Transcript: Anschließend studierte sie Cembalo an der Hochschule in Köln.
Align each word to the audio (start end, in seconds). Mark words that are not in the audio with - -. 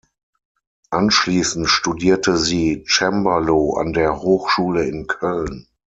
Anschließend 0.89 1.69
studierte 1.69 2.35
sie 2.35 2.83
Cembalo 2.89 3.75
an 3.75 3.93
der 3.93 4.17
Hochschule 4.23 4.83
in 4.85 5.05
Köln. 5.05 5.67